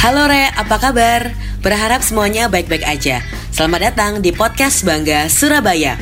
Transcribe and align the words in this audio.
Halo 0.00 0.32
Re, 0.32 0.48
apa 0.56 0.80
kabar? 0.80 1.28
Berharap 1.60 2.00
semuanya 2.00 2.48
baik-baik 2.48 2.88
aja. 2.88 3.20
Selamat 3.52 3.92
datang 3.92 4.24
di 4.24 4.32
podcast 4.32 4.80
Bangga 4.80 5.28
Surabaya. 5.28 6.00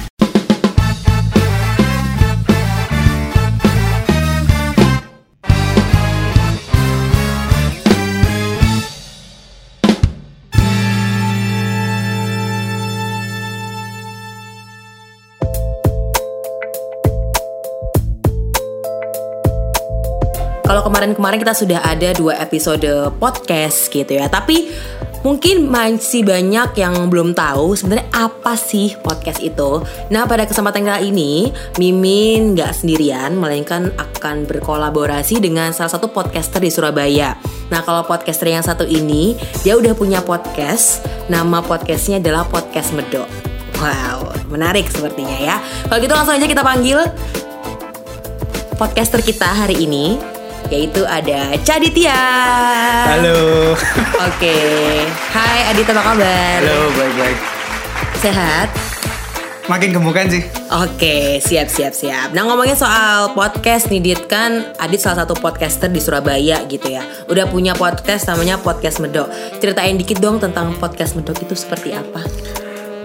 Kalau 20.68 20.84
kemarin-kemarin 20.84 21.40
kita 21.40 21.56
sudah 21.56 21.80
ada 21.80 22.12
dua 22.12 22.36
episode 22.44 22.84
podcast 23.16 23.88
gitu 23.88 24.20
ya, 24.20 24.28
tapi 24.28 24.68
mungkin 25.24 25.64
masih 25.64 26.28
banyak 26.28 26.76
yang 26.76 27.08
belum 27.08 27.32
tahu 27.32 27.72
sebenarnya 27.72 28.04
apa 28.12 28.52
sih 28.52 28.92
podcast 29.00 29.40
itu. 29.40 29.80
Nah 30.12 30.28
pada 30.28 30.44
kesempatan 30.44 30.84
kali 30.84 31.08
ini, 31.08 31.48
Mimin 31.80 32.52
nggak 32.52 32.84
sendirian, 32.84 33.40
melainkan 33.40 33.96
akan 33.96 34.44
berkolaborasi 34.44 35.40
dengan 35.40 35.72
salah 35.72 35.88
satu 35.88 36.12
podcaster 36.12 36.60
di 36.60 36.68
Surabaya. 36.68 37.40
Nah 37.72 37.80
kalau 37.80 38.04
podcaster 38.04 38.52
yang 38.52 38.60
satu 38.60 38.84
ini, 38.84 39.40
dia 39.64 39.72
udah 39.72 39.96
punya 39.96 40.20
podcast, 40.20 41.00
nama 41.32 41.64
podcastnya 41.64 42.20
adalah 42.20 42.44
Podcast 42.44 42.92
Medok. 42.92 43.24
Wow, 43.80 44.36
menarik 44.52 44.84
sepertinya 44.92 45.40
ya. 45.40 45.56
Kalau 45.88 45.96
gitu 45.96 46.12
langsung 46.12 46.36
aja 46.36 46.44
kita 46.44 46.60
panggil 46.60 47.08
podcaster 48.76 49.24
kita 49.24 49.48
hari 49.48 49.88
ini 49.88 50.36
yaitu 50.68 51.00
ada 51.08 51.56
Caditya. 51.64 52.20
Halo. 53.08 53.72
Oke. 54.28 54.56
Hai 55.32 55.72
Adit 55.72 55.88
apa 55.88 56.02
kabar? 56.12 56.58
Halo, 56.60 56.92
baik-baik. 56.92 57.38
Sehat? 58.20 58.68
Makin 59.68 59.92
gemukan 59.92 60.32
sih. 60.32 60.42
Oke, 60.72 61.44
siap 61.44 61.68
siap 61.68 61.92
siap. 61.92 62.32
Nah 62.32 62.48
ngomongin 62.48 62.72
soal 62.72 63.36
podcast 63.36 63.92
nih 63.92 64.00
Dit 64.00 64.24
kan 64.24 64.72
Adit 64.80 65.00
salah 65.04 65.24
satu 65.24 65.36
podcaster 65.36 65.92
di 65.92 66.00
Surabaya 66.00 66.64
gitu 66.68 66.88
ya. 66.88 67.04
Udah 67.28 67.48
punya 67.48 67.76
podcast 67.76 68.28
namanya 68.32 68.56
Podcast 68.60 69.00
Medok. 69.00 69.28
Ceritain 69.60 69.96
dikit 70.00 70.20
dong 70.24 70.40
tentang 70.40 70.72
Podcast 70.80 71.16
Medok 71.20 71.36
itu 71.44 71.52
seperti 71.52 71.92
apa? 71.92 72.24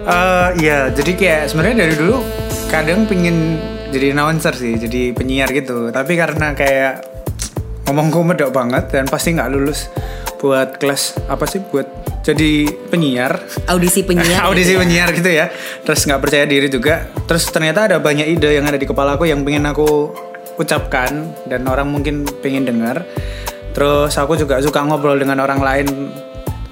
Eh, 0.04 0.48
iya, 0.64 0.92
jadi 0.92 1.12
kayak 1.16 1.42
sebenarnya 1.52 1.76
dari 1.88 1.94
dulu 1.96 2.20
kadang 2.68 3.08
pingin 3.08 3.56
jadi 3.88 4.12
announcer 4.16 4.52
sih, 4.56 4.76
jadi 4.76 5.16
penyiar 5.16 5.48
gitu. 5.52 5.92
Tapi 5.92 6.12
karena 6.16 6.52
kayak 6.52 7.13
ngomongku 7.84 8.24
medok 8.24 8.50
banget 8.50 8.88
dan 8.88 9.04
pasti 9.04 9.36
nggak 9.36 9.48
lulus 9.52 9.92
buat 10.40 10.76
kelas 10.76 11.16
apa 11.28 11.44
sih? 11.48 11.60
Buat 11.60 11.88
jadi 12.24 12.68
penyiar. 12.88 13.40
Audisi 13.68 14.04
penyiar. 14.08 14.44
audisi 14.48 14.72
gitu 14.72 14.76
ya? 14.76 14.82
penyiar 14.84 15.08
gitu 15.12 15.30
ya. 15.30 15.46
Terus 15.84 16.00
nggak 16.04 16.20
percaya 16.20 16.44
diri 16.48 16.68
juga. 16.72 17.08
Terus 17.28 17.44
ternyata 17.48 17.88
ada 17.88 17.96
banyak 18.00 18.28
ide 18.28 18.56
yang 18.56 18.64
ada 18.68 18.76
di 18.80 18.88
kepala 18.88 19.16
aku 19.16 19.28
yang 19.28 19.44
pengen 19.44 19.68
aku 19.68 20.12
ucapkan 20.56 21.34
dan 21.48 21.64
orang 21.68 21.88
mungkin 21.88 22.24
pengen 22.40 22.64
dengar. 22.64 23.04
Terus 23.74 24.14
aku 24.16 24.38
juga 24.38 24.62
suka 24.62 24.86
ngobrol 24.86 25.18
dengan 25.18 25.42
orang 25.42 25.58
lain 25.58 25.86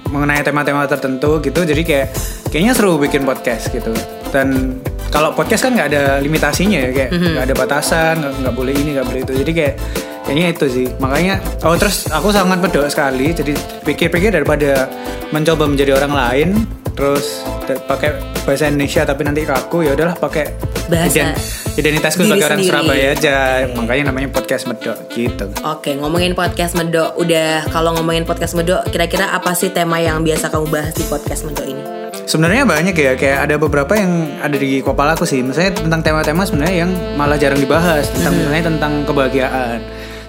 mengenai 0.07 0.45
tema-tema 0.45 0.85
tertentu 0.85 1.41
gitu. 1.41 1.65
Jadi 1.65 1.81
kayak 1.83 2.07
kayaknya 2.53 2.73
seru 2.77 3.01
bikin 3.01 3.25
podcast 3.25 3.73
gitu. 3.73 3.91
Dan 4.29 4.79
kalau 5.09 5.33
podcast 5.33 5.67
kan 5.67 5.77
nggak 5.77 5.89
ada 5.93 6.03
limitasinya 6.21 6.79
ya 6.79 6.89
kayak 6.89 7.11
nggak 7.13 7.45
ada 7.49 7.55
batasan 7.57 8.15
nggak 8.21 8.53
boleh 8.55 8.73
ini 8.73 8.97
nggak 8.97 9.07
boleh 9.09 9.21
itu. 9.25 9.33
Jadi 9.45 9.51
kayak 9.51 9.75
kayaknya 10.23 10.47
itu 10.55 10.65
sih 10.71 10.87
makanya 10.97 11.39
oh 11.67 11.75
terus 11.75 12.07
aku 12.09 12.31
sangat 12.31 12.59
berdoa 12.63 12.87
sekali 12.87 13.35
jadi 13.35 13.53
pikir-pikir 13.83 14.31
daripada 14.31 14.87
mencoba 15.35 15.67
menjadi 15.67 15.99
orang 15.99 16.13
lain 16.15 16.49
terus 16.93 17.43
pakai 17.87 18.15
bahasa 18.45 18.69
Indonesia 18.69 19.03
tapi 19.03 19.21
nanti 19.25 19.43
kaku 19.43 19.87
ya 19.87 19.95
udahlah 19.95 20.15
pakai 20.15 20.73
Bahasa 20.83 21.31
identitasku 21.79 22.27
sebagai 22.27 22.45
orang 22.45 22.59
sendiri. 22.59 22.75
Surabaya 22.75 23.05
aja 23.15 23.35
makanya 23.71 24.03
namanya 24.11 24.29
podcast 24.35 24.67
medok 24.67 24.97
gitu 25.09 25.47
Oke, 25.63 25.95
ngomongin 25.95 26.35
podcast 26.35 26.75
Medok. 26.75 27.17
Udah 27.17 27.65
kalau 27.71 27.95
ngomongin 27.97 28.27
podcast 28.27 28.53
Medok, 28.53 28.85
kira-kira 28.91 29.31
apa 29.33 29.55
sih 29.57 29.71
tema 29.71 29.97
yang 29.97 30.21
biasa 30.21 30.51
kamu 30.51 30.69
bahas 30.69 30.93
di 30.93 31.07
podcast 31.07 31.47
Medok 31.47 31.65
ini? 31.65 31.83
Sebenarnya 32.23 32.63
banyak 32.63 32.95
ya, 32.95 33.13
kayak 33.19 33.39
ada 33.49 33.55
beberapa 33.59 33.93
yang 33.97 34.39
ada 34.39 34.55
di 34.55 34.79
kepala 34.79 35.17
aku 35.17 35.27
sih. 35.27 35.43
Misalnya 35.43 35.75
tentang 35.75 36.01
tema-tema 36.05 36.45
sebenarnya 36.47 36.87
yang 36.87 36.91
malah 37.19 37.35
jarang 37.35 37.59
dibahas, 37.59 38.07
tentang 38.13 38.33
misalnya 38.37 38.63
tentang 38.69 38.93
kebahagiaan. 39.03 39.79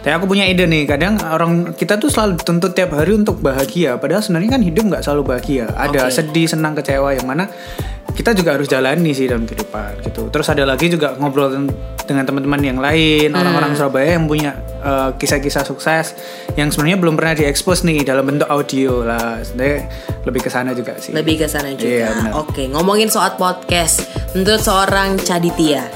Tapi 0.05 0.13
aku 0.13 0.29
punya 0.29 0.45
ide 0.45 0.69
nih, 0.69 0.85
kadang 0.85 1.17
orang 1.17 1.73
kita 1.73 1.97
tuh 1.97 2.13
selalu 2.13 2.37
dituntut 2.37 2.77
tiap 2.77 2.93
hari 2.93 3.17
untuk 3.17 3.41
bahagia, 3.41 3.97
padahal 3.97 4.21
sebenarnya 4.21 4.61
kan 4.61 4.61
hidup 4.61 4.85
nggak 4.93 5.01
selalu 5.01 5.33
bahagia. 5.33 5.73
Ada 5.73 6.13
Oke. 6.13 6.13
sedih, 6.13 6.45
senang, 6.45 6.77
kecewa 6.77 7.17
yang 7.17 7.25
mana 7.25 7.49
kita 8.15 8.31
juga 8.31 8.55
harus 8.55 8.71
jalani 8.71 9.11
sih 9.11 9.27
dalam 9.27 9.43
kehidupan 9.49 10.07
gitu. 10.07 10.31
Terus 10.31 10.47
ada 10.47 10.63
lagi 10.63 10.87
juga 10.87 11.19
ngobrol 11.19 11.67
dengan 12.05 12.25
teman-teman 12.29 12.61
yang 12.63 12.79
lain, 12.79 13.35
orang-orang 13.35 13.75
Surabaya 13.75 14.21
yang 14.21 14.31
punya 14.31 14.55
eh, 14.85 15.11
kisah-kisah 15.19 15.65
sukses 15.67 16.15
yang 16.55 16.71
sebenarnya 16.71 17.01
belum 17.03 17.17
pernah 17.19 17.35
diekspos 17.35 17.83
nih 17.83 18.07
dalam 18.07 18.29
bentuk 18.29 18.47
audio 18.47 19.03
lah. 19.03 19.43
Sebenarnya 19.43 19.89
lebih 20.29 20.41
ke 20.47 20.51
sana 20.53 20.77
juga 20.77 20.95
sih. 21.01 21.11
Lebih 21.11 21.43
ke 21.43 21.47
sana 21.51 21.75
juga. 21.75 21.91
Iya, 21.91 22.09
benar. 22.13 22.33
Oke, 22.45 22.63
ngomongin 22.71 23.11
soal 23.11 23.35
podcast. 23.35 24.07
Menurut 24.37 24.63
seorang 24.63 25.19
Caditya, 25.19 25.89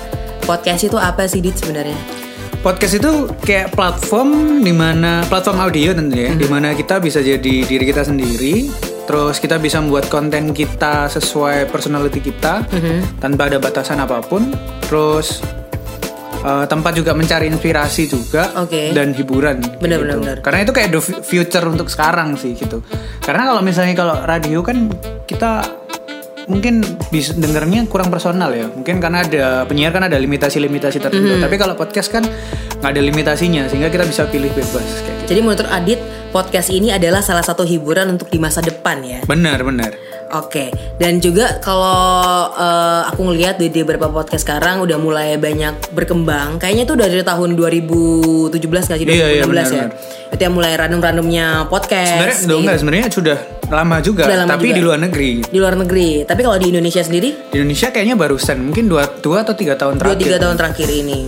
podcast 0.43 0.83
itu 0.89 0.99
apa 0.99 1.29
sih 1.31 1.39
Dit 1.39 1.61
sebenarnya? 1.61 2.18
Podcast 2.59 2.99
itu 2.99 3.31
kayak 3.47 3.71
platform 3.71 4.61
di 4.67 4.75
mana 4.75 5.23
platform 5.31 5.63
audio 5.63 5.95
tentunya, 5.95 6.35
di 6.35 6.47
mana 6.51 6.75
kita 6.75 6.99
bisa 6.99 7.23
jadi 7.23 7.63
diri 7.63 7.85
kita 7.87 8.03
sendiri, 8.03 8.67
terus 9.07 9.39
kita 9.39 9.63
bisa 9.63 9.79
membuat 9.79 10.11
konten 10.11 10.51
kita 10.51 11.07
sesuai 11.07 11.71
personality 11.71 12.19
kita 12.19 12.67
tanpa 13.23 13.47
ada 13.47 13.63
batasan 13.63 14.03
apa 14.03 14.19
pun, 14.27 14.51
terus 14.91 15.39
eh, 16.43 16.67
tempat 16.67 16.99
juga 16.99 17.15
mencari 17.15 17.47
inspirasi 17.47 18.11
juga 18.11 18.51
Oke. 18.59 18.91
dan 18.91 19.15
hiburan. 19.15 19.63
Benar, 19.79 20.03
gitu. 20.03 20.05
benar, 20.05 20.17
benar. 20.19 20.37
Karena 20.43 20.59
itu 20.67 20.73
kayak 20.75 20.91
the 20.91 21.01
fu- 21.01 21.23
future 21.23 21.63
untuk 21.63 21.87
sekarang 21.87 22.35
sih 22.35 22.59
gitu. 22.59 22.83
Karena 23.23 23.55
kalau 23.55 23.63
misalnya 23.63 23.95
kalau 23.95 24.19
radio 24.27 24.67
kan 24.67 24.91
kita 25.31 25.63
mungkin 26.49 26.81
bisa 27.13 27.37
dengernya 27.37 27.87
kurang 27.87 28.09
personal 28.09 28.51
ya. 28.57 28.67
Mungkin 28.73 28.99
karena 28.99 29.23
ada 29.23 29.45
penyiar 29.69 29.93
kan 29.93 30.09
ada 30.09 30.17
limitasi-limitasi 30.17 30.99
tertentu. 30.99 31.37
Mm-hmm. 31.37 31.45
Tapi 31.45 31.57
kalau 31.61 31.75
podcast 31.77 32.09
kan 32.09 32.25
nggak 32.81 32.91
ada 32.91 33.03
limitasinya 33.05 33.69
sehingga 33.69 33.93
kita 33.93 34.09
bisa 34.09 34.25
pilih 34.27 34.51
bebas 34.51 34.89
kayak 35.05 35.17
gitu. 35.23 35.29
Jadi 35.29 35.41
menurut 35.45 35.69
Adit, 35.69 36.01
podcast 36.33 36.73
ini 36.73 36.89
adalah 36.89 37.21
salah 37.21 37.45
satu 37.45 37.63
hiburan 37.69 38.17
untuk 38.17 38.33
di 38.33 38.41
masa 38.41 38.65
depan 38.65 39.05
ya. 39.05 39.21
Benar, 39.29 39.61
benar. 39.61 39.93
Oke, 40.29 40.69
dan 41.01 41.25
juga 41.25 41.57
kalau 41.65 42.53
eh, 42.53 43.03
aku 43.09 43.33
ngelihat 43.33 43.57
di, 43.57 43.73
beberapa 43.73 44.13
podcast 44.13 44.45
sekarang 44.45 44.85
udah 44.85 45.01
mulai 45.01 45.41
banyak 45.41 45.97
berkembang. 45.97 46.61
Kayaknya 46.61 46.85
tuh 46.85 46.97
dari 47.01 47.25
tahun 47.25 47.57
2017 47.57 48.53
nggak 48.53 48.99
sih? 49.01 49.07
2016 49.09 49.17
Iya, 49.17 49.27
iya, 49.33 49.41
ya. 49.41 49.45
benar-benar. 49.49 49.89
Itu 50.29 50.41
yang 50.45 50.55
mulai 50.57 50.73
random-randomnya 50.77 51.47
podcast. 51.73 52.13
Sebenarnya 52.13 52.45
gitu. 52.45 52.57
enggak, 52.61 52.77
sebenarnya 52.77 53.07
sudah 53.09 53.39
lama 53.69 54.01
juga, 54.01 54.25
Sudah 54.25 54.39
lama 54.43 54.51
tapi 54.51 54.73
juga. 54.73 54.77
di 54.77 54.83
luar 54.83 54.99
negeri. 54.99 55.31
di 55.45 55.59
luar 55.59 55.75
negeri. 55.77 56.09
Tapi 56.25 56.41
kalau 56.41 56.57
di 56.57 56.69
Indonesia 56.69 57.01
sendiri 57.01 57.53
Di 57.53 57.57
Indonesia 57.59 57.89
kayaknya 57.89 58.17
barusan 58.17 58.57
mungkin 58.65 58.89
dua, 58.89 59.05
dua 59.21 59.45
atau 59.45 59.53
tiga 59.53 59.77
tahun 59.77 59.97
dua 59.97 60.13
terakhir. 60.13 60.25
tiga 60.25 60.37
tahun 60.39 60.57
terakhir 60.57 60.89
ini. 60.91 61.21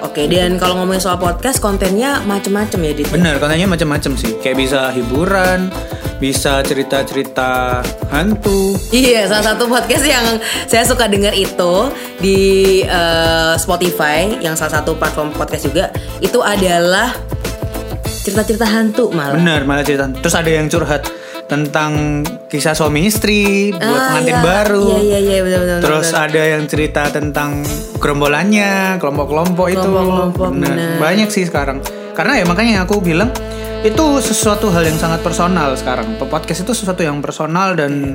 Oke, 0.00 0.26
dan 0.26 0.56
kalau 0.56 0.80
ngomongin 0.80 0.98
soal 0.98 1.14
podcast, 1.16 1.60
kontennya 1.60 2.24
macem-macem 2.24 2.80
ya, 2.80 2.92
Dit. 2.96 3.06
Benar, 3.08 3.36
kontennya 3.36 3.68
macam-macam 3.68 4.16
sih. 4.16 4.32
Kayak 4.40 4.56
bisa 4.58 4.80
hiburan, 4.90 5.68
bisa 6.16 6.64
cerita-cerita 6.64 7.84
hantu. 8.08 8.80
Iya, 8.90 9.28
salah 9.28 9.54
satu 9.54 9.68
podcast 9.68 10.02
yang 10.02 10.24
saya 10.64 10.88
suka 10.88 11.04
dengar 11.04 11.36
itu 11.36 11.92
di 12.16 12.38
eh, 12.80 13.54
Spotify, 13.54 14.40
yang 14.40 14.56
salah 14.56 14.80
satu 14.80 14.96
platform 14.96 15.30
podcast 15.30 15.68
juga, 15.68 15.92
itu 16.18 16.40
adalah 16.40 17.12
cerita-cerita 18.24 18.64
hantu 18.66 19.12
malah. 19.12 19.36
Benar, 19.36 19.60
malah 19.62 19.84
cerita. 19.84 20.08
Terus 20.10 20.34
ada 20.34 20.48
yang 20.50 20.66
curhat 20.66 21.06
tentang 21.50 22.22
kisah 22.46 22.72
suami 22.72 23.04
istri 23.04 23.68
buat 23.68 23.82
Ah, 23.82 24.06
pengantin 24.14 24.32
iya. 24.32 24.40
baru. 24.40 24.86
Iya, 24.86 25.00
iya, 25.02 25.18
iya, 25.18 25.40
benar, 25.42 25.58
benar. 25.60 25.78
Terus 25.82 26.06
benar. 26.08 26.24
ada 26.24 26.42
yang 26.46 26.62
cerita 26.64 27.02
tentang 27.10 27.50
gerombolannya, 27.98 28.96
kelompok-kelompok 28.96 29.66
itu. 29.68 29.82
Kelompok-kelompok, 29.82 30.48
Benar. 30.54 30.70
benar. 30.70 30.98
Banyak 31.02 31.28
sih 31.28 31.44
sekarang. 31.44 31.82
Karena 32.14 32.38
ya 32.38 32.44
makanya 32.44 32.86
aku 32.86 33.02
bilang 33.02 33.34
itu 33.80 34.04
sesuatu 34.20 34.70
hal 34.70 34.84
yang 34.84 34.94
sangat 34.94 35.20
personal 35.20 35.74
sekarang. 35.74 36.14
Podcast 36.22 36.62
itu 36.62 36.72
sesuatu 36.72 37.02
yang 37.02 37.18
personal 37.18 37.74
dan 37.74 38.14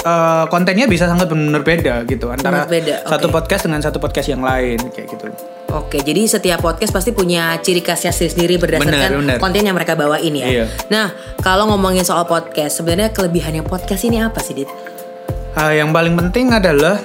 eh, 0.00 0.44
kontennya 0.48 0.88
bisa 0.88 1.04
sangat 1.04 1.28
benar 1.28 1.60
beda 1.60 2.02
gitu 2.04 2.26
antara 2.26 2.64
beda, 2.64 3.06
satu 3.06 3.28
oke. 3.28 3.34
podcast 3.36 3.62
dengan 3.68 3.78
satu 3.78 3.98
podcast 3.98 4.26
yang 4.26 4.40
lain 4.40 4.80
kayak 4.90 5.06
gitu. 5.06 5.30
Oke, 5.72 6.04
jadi 6.04 6.28
setiap 6.28 6.60
podcast 6.60 6.92
pasti 6.92 7.16
punya 7.16 7.56
ciri 7.64 7.80
khasnya 7.80 8.12
sendiri 8.12 8.60
berdasarkan 8.60 8.92
Benar, 8.92 9.20
benar. 9.24 9.38
konten 9.40 9.64
yang 9.64 9.72
mereka 9.72 9.96
bawain 9.96 10.32
ya. 10.36 10.46
Iya. 10.46 10.64
Nah, 10.92 11.16
kalau 11.40 11.64
ngomongin 11.72 12.04
soal 12.04 12.28
podcast, 12.28 12.76
sebenarnya 12.76 13.08
kelebihannya 13.08 13.64
podcast 13.64 14.04
ini 14.04 14.20
apa 14.20 14.36
sih, 14.44 14.52
Dit? 14.52 14.68
Ah, 15.56 15.72
yang 15.72 15.88
paling 15.96 16.12
penting 16.12 16.52
adalah 16.52 17.00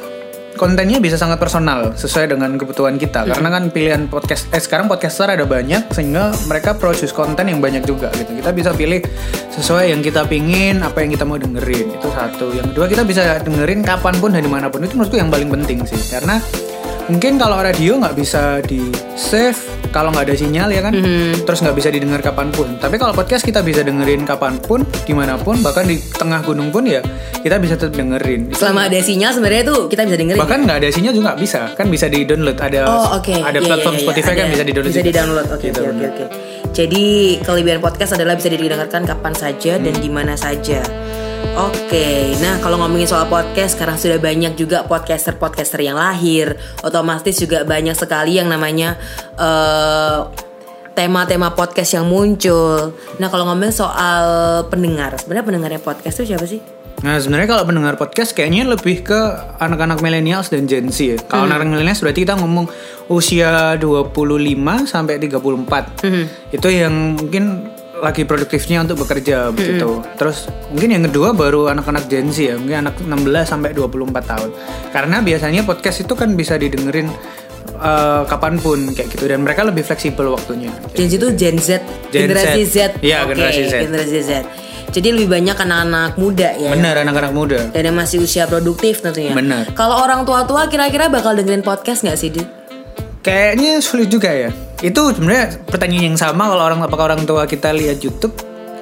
kontennya 0.58 0.98
bisa 0.98 1.16
sangat 1.16 1.38
personal 1.38 1.94
sesuai 1.94 2.34
dengan 2.34 2.58
kebutuhan 2.58 2.98
kita 2.98 3.30
karena 3.30 3.50
kan 3.54 3.70
pilihan 3.70 4.10
podcast 4.10 4.50
eh 4.50 4.58
sekarang 4.58 4.90
podcaster 4.90 5.30
ada 5.30 5.46
banyak 5.46 5.86
sehingga 5.94 6.34
mereka 6.50 6.74
produce 6.74 7.14
konten 7.14 7.46
yang 7.46 7.62
banyak 7.62 7.86
juga 7.86 8.10
gitu 8.18 8.34
kita 8.42 8.52
bisa 8.58 8.74
pilih 8.74 9.06
sesuai 9.54 9.94
yang 9.94 10.02
kita 10.02 10.26
pingin 10.26 10.82
apa 10.82 11.06
yang 11.06 11.14
kita 11.14 11.30
mau 11.30 11.38
dengerin 11.38 11.94
itu 11.94 12.10
satu 12.10 12.58
yang 12.58 12.74
kedua 12.74 12.90
kita 12.90 13.06
bisa 13.06 13.38
dengerin 13.46 13.86
kapan 13.86 14.18
pun 14.18 14.34
dan 14.34 14.42
di 14.42 14.50
mana 14.50 14.68
pun 14.68 14.82
itu 14.82 14.98
menurutku 14.98 15.22
yang 15.22 15.30
paling 15.30 15.48
penting 15.54 15.86
sih 15.86 16.02
karena 16.10 16.42
mungkin 17.08 17.36
kalau 17.36 17.58
radio 17.58 17.96
nggak 17.96 18.14
bisa 18.14 18.60
di 18.62 18.84
save 19.14 19.56
kalau 19.88 20.12
nggak 20.12 20.28
ada 20.28 20.36
sinyal 20.36 20.68
ya 20.68 20.82
kan 20.82 20.92
terus 21.40 21.60
nggak 21.60 21.74
bisa 21.74 21.88
didengar 21.88 22.20
kapan 22.20 22.52
pun 22.52 22.76
tapi 22.76 22.96
kalau 22.96 23.12
podcast 23.12 23.42
kita 23.42 23.64
bisa 23.64 23.80
dengerin 23.80 24.22
kapan 24.22 24.60
pun 24.60 24.84
di 24.84 25.14
mana 25.14 25.36
pun 25.36 25.56
bahkan 25.60 25.84
di 25.84 25.96
tengah 26.12 26.44
gunung 26.44 26.68
pun 26.68 26.84
ya 26.84 27.00
kita 27.38 27.58
bisa 27.58 27.74
tetap 27.74 27.96
dengerin 27.96 28.52
Selama 28.52 28.86
ada 28.86 29.00
sinyal 29.00 29.32
sebenarnya 29.32 29.64
tuh 29.66 29.88
kita 29.88 30.04
bisa 30.04 30.18
dengerin. 30.18 30.36
ya? 30.36 30.44
bahkan 30.44 30.60
nggak 30.62 30.78
ada 30.78 30.90
sinyal 30.90 31.14
juga 31.14 31.32
bisa 31.34 31.72
kan 31.74 31.88
bisa 31.88 32.06
di 32.06 32.20
download 32.22 32.58
ada 32.58 32.82
Oh 32.86 33.16
oke. 33.16 33.32
ada 33.34 33.56
Iya, 33.56 33.66
platform 33.66 33.88
iya, 33.90 33.98
iya, 33.98 34.06
Spotify 34.06 34.34
kan 34.34 34.44
ada. 34.44 34.52
bisa 34.52 34.64
di 34.64 34.74
download 34.74 34.92
Bisa 34.92 35.02
di 35.02 35.14
download. 35.14 35.48
Oke 35.50 35.66
Gitu, 35.66 35.80
oke 35.82 36.06
oke. 36.06 36.26
Jadi 36.70 37.06
kelebihan 37.42 37.80
podcast 37.80 38.12
adalah 38.14 38.36
bisa 38.36 38.48
didengarkan 38.48 39.02
kapan 39.02 39.34
saja 39.34 39.80
dan 39.80 39.94
Hmm. 39.94 40.04
di 40.04 40.10
mana 40.10 40.36
saja. 40.36 40.84
Oke, 41.58 42.38
nah 42.38 42.62
kalau 42.62 42.78
ngomongin 42.78 43.10
soal 43.10 43.26
podcast, 43.26 43.74
sekarang 43.74 43.98
sudah 43.98 44.22
banyak 44.22 44.54
juga 44.54 44.86
podcaster-podcaster 44.86 45.82
yang 45.82 45.98
lahir. 45.98 46.54
Otomatis 46.86 47.34
juga 47.36 47.66
banyak 47.66 47.98
sekali 47.98 48.38
yang 48.38 48.46
namanya 48.46 48.94
eh, 49.34 50.20
tema-tema 50.94 51.54
podcast 51.54 51.98
yang 51.98 52.06
muncul. 52.06 52.94
Nah 53.18 53.28
kalau 53.30 53.50
ngomongin 53.50 53.74
soal 53.74 54.26
pendengar, 54.70 55.18
sebenarnya 55.18 55.46
pendengarnya 55.46 55.82
podcast 55.82 56.22
itu 56.22 56.34
siapa 56.34 56.46
sih? 56.46 56.62
Nah 56.98 57.22
sebenarnya 57.22 57.46
kalau 57.46 57.64
pendengar 57.66 57.94
podcast 57.94 58.34
kayaknya 58.34 58.74
lebih 58.74 59.06
ke 59.06 59.20
anak-anak 59.62 60.02
millennials 60.02 60.50
dan 60.50 60.66
Gen 60.66 60.90
Z 60.90 60.98
ya. 60.98 61.18
Kalau 61.22 61.46
Hmm. 61.46 61.54
anak 61.54 61.70
millennials 61.70 62.02
berarti 62.02 62.26
kita 62.26 62.34
ngomong 62.38 62.66
usia 63.10 63.78
25 63.78 64.90
sampai 64.90 65.22
34. 65.22 66.02
Hmm. 66.02 66.26
Itu 66.50 66.70
yang 66.74 67.14
mungkin 67.14 67.70
lagi 67.98 68.24
produktifnya 68.24 68.82
untuk 68.82 69.02
bekerja 69.02 69.50
Hmm. 69.50 69.56
begitu. 69.56 69.90
Terus 70.16 70.38
mungkin 70.70 70.90
yang 70.92 71.04
kedua 71.06 71.34
baru 71.34 71.68
anak-anak 71.68 72.06
Gen 72.06 72.30
Z 72.30 72.38
ya, 72.38 72.56
mungkin 72.56 72.78
anak 72.84 72.96
16 73.00 73.46
sampai 73.48 73.74
24 73.74 74.24
tahun. 74.24 74.50
Karena 74.90 75.18
biasanya 75.20 75.62
podcast 75.64 76.02
itu 76.02 76.14
kan 76.14 76.34
bisa 76.34 76.56
didengerin 76.56 77.10
eh, 77.78 78.24
kapan 78.26 78.58
pun 78.58 78.90
kayak 78.90 79.12
gitu 79.12 79.28
dan 79.28 79.46
mereka 79.46 79.62
lebih 79.62 79.82
fleksibel 79.82 80.32
waktunya. 80.32 80.74
Gen 80.94 81.08
Z 81.08 81.14
itu 81.16 81.28
Gen 81.36 81.58
Z, 81.58 81.70
Gen 82.10 82.26
generasi 82.26 82.62
Z. 82.64 82.74
Z. 82.74 82.78
Iya, 83.06 83.26
generasi 83.26 83.62
Z. 83.66 83.74
Generasi 83.86 84.20
Z. 84.20 84.32
Jadi 84.88 85.08
lebih 85.14 85.30
banyak 85.30 85.54
anak-anak 85.54 86.16
muda 86.16 86.50
ya. 86.56 86.72
Benar 86.72 87.06
anak-anak 87.06 87.34
muda. 87.36 87.60
Dan 87.70 87.82
yang 87.84 87.98
masih 87.98 88.24
usia 88.24 88.48
produktif 88.48 89.04
tentunya. 89.04 89.30
Benar. 89.30 89.70
Kalau 89.76 90.00
orang 90.00 90.24
tua-tua 90.24 90.66
kira-kira 90.66 91.06
bakal 91.06 91.36
dengerin 91.36 91.62
podcast 91.62 92.02
nggak 92.02 92.18
sih, 92.18 92.34
Dit? 92.34 92.48
Kayaknya 93.22 93.78
sulit 93.78 94.08
juga 94.08 94.32
ya. 94.32 94.50
Itu 94.82 95.10
sebenarnya 95.10 95.66
pertanyaan 95.66 96.14
yang 96.14 96.20
sama 96.20 96.46
kalau 96.54 96.64
orang 96.64 96.86
apakah 96.86 97.14
orang 97.14 97.26
tua 97.26 97.50
kita 97.50 97.74
lihat 97.74 97.98
YouTube 98.02 98.38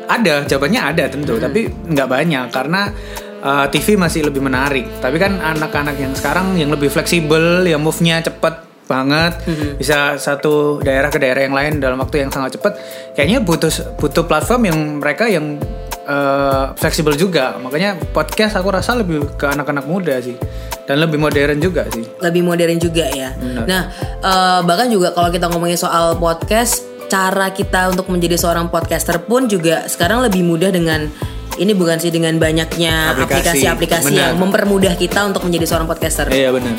ada 0.06 0.46
jawabannya 0.46 0.82
ada 0.82 1.04
tentu 1.10 1.42
tapi 1.42 1.66
nggak 1.66 2.08
banyak 2.08 2.46
karena 2.54 2.94
uh, 3.42 3.66
TV 3.72 3.96
masih 3.96 4.28
lebih 4.28 4.44
menarik. 4.44 4.86
Tapi 5.00 5.16
kan 5.18 5.40
anak-anak 5.40 5.96
yang 5.96 6.14
sekarang 6.14 6.60
yang 6.60 6.70
lebih 6.70 6.92
fleksibel, 6.92 7.64
yang 7.64 7.80
move-nya 7.80 8.22
cepet 8.22 8.68
banget, 8.86 9.34
bisa 9.82 10.14
satu 10.22 10.78
daerah 10.78 11.10
ke 11.10 11.18
daerah 11.18 11.42
yang 11.42 11.58
lain 11.58 11.82
dalam 11.82 11.98
waktu 11.98 12.22
yang 12.22 12.30
sangat 12.30 12.60
cepat. 12.60 12.78
Kayaknya 13.18 13.42
butuh 13.42 13.72
butuh 13.98 14.30
platform 14.30 14.62
yang 14.70 14.80
mereka 15.02 15.26
yang 15.26 15.58
uh, 16.06 16.76
fleksibel 16.78 17.18
juga. 17.18 17.58
Makanya 17.58 17.98
podcast 18.14 18.54
aku 18.60 18.70
rasa 18.70 18.94
lebih 18.94 19.26
ke 19.40 19.50
anak-anak 19.50 19.90
muda 19.90 20.22
sih 20.22 20.38
dan 20.86 20.96
lebih 20.98 21.18
modern 21.18 21.58
juga 21.58 21.86
sih. 21.90 22.06
Lebih 22.20 22.42
modern 22.42 22.78
juga 22.78 23.06
ya. 23.08 23.34
Benar. 23.34 23.66
Nah, 23.66 23.82
eh, 24.20 24.60
bahkan 24.62 24.88
juga 24.88 25.12
kalau 25.12 25.30
kita 25.30 25.46
ngomongin 25.48 25.76
soal 25.76 26.16
podcast, 26.16 26.82
cara 27.06 27.50
kita 27.50 27.90
untuk 27.90 28.06
menjadi 28.08 28.34
seorang 28.36 28.66
podcaster 28.68 29.18
pun 29.20 29.46
juga 29.46 29.86
sekarang 29.86 30.22
lebih 30.22 30.42
mudah 30.42 30.70
dengan 30.70 31.06
ini 31.56 31.72
bukan 31.72 31.96
sih 31.96 32.10
dengan 32.10 32.36
banyaknya 32.36 33.14
Aplikasi. 33.14 33.64
aplikasi-aplikasi 33.64 34.12
yang 34.12 34.36
mempermudah 34.36 34.94
kita 34.94 35.24
untuk 35.24 35.42
menjadi 35.42 35.66
seorang 35.68 35.86
podcaster. 35.86 36.28
Iya 36.28 36.52
benar. 36.52 36.76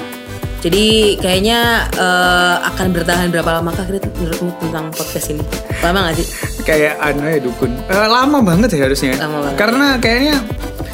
Jadi 0.57 1.15
kayaknya 1.19 1.87
eh, 1.95 2.57
akan 2.65 2.87
bertahan 2.91 3.31
berapa 3.31 3.51
lama 3.53 3.71
kah 3.71 3.87
menurutmu 3.87 4.51
tentang 4.59 4.91
podcast 4.91 5.31
ini? 5.31 5.45
Lama 5.79 6.11
gak 6.11 6.17
sih? 6.19 6.27
kayak 6.69 6.99
anu 6.99 7.23
ya 7.23 7.39
dukun 7.39 7.71
Eh, 7.87 8.09
lama 8.11 8.43
banget 8.43 8.75
ya 8.75 8.91
harusnya 8.91 9.15
Lama 9.17 9.47
banget. 9.47 9.57
karena 9.57 9.87
kayaknya 9.97 10.37